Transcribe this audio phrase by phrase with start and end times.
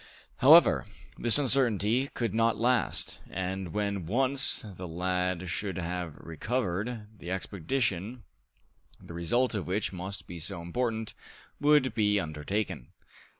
[0.37, 0.87] However,
[1.19, 8.23] this uncertainty could not last, and when once the lad should have recovered, the expedition,
[8.99, 11.13] the result of which must be so important,
[11.59, 12.93] would be undertaken.